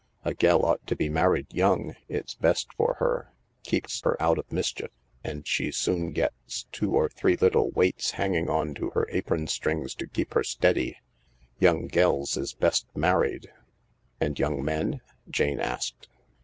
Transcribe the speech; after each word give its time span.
A 0.25 0.33
gell 0.33 0.65
ought 0.65 0.87
to 0.87 0.95
be 0.95 1.09
married 1.09 1.53
young. 1.53 1.93
It's 2.09 2.33
best 2.33 2.73
for 2.73 2.95
her— 2.95 3.33
keeps 3.63 4.01
her 4.01 4.19
out 4.19 4.39
of 4.39 4.51
mischief— 4.51 4.89
and 5.23 5.47
she 5.47 5.69
soon 5.71 6.11
gets 6.11 6.63
two 6.71 6.95
or 6.95 7.07
three 7.07 7.35
little 7.37 7.69
weights 7.69 8.09
hanging 8.09 8.49
on 8.49 8.73
to 8.73 8.89
her 8.95 9.05
apron 9.11 9.45
strings 9.45 9.93
to 9.93 10.07
keep 10.07 10.33
her 10.33 10.43
steady. 10.43 10.97
Young 11.59 11.85
gells 11.85 12.35
is 12.35 12.55
best 12.55 12.87
married/'" 12.95 13.49
And 14.19 14.39
young 14.39 14.65
men?" 14.65 15.01
Jane 15.29 15.59
asked. 15.59 16.09